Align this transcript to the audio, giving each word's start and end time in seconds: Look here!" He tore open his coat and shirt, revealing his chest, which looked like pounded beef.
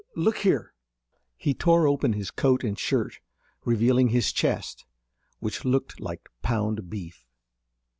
Look 0.15 0.39
here!" 0.39 0.73
He 1.37 1.53
tore 1.53 1.87
open 1.87 2.13
his 2.13 2.31
coat 2.31 2.63
and 2.63 2.75
shirt, 2.75 3.19
revealing 3.65 4.07
his 4.07 4.31
chest, 4.33 4.83
which 5.37 5.63
looked 5.63 5.99
like 5.99 6.27
pounded 6.41 6.89
beef. 6.89 7.23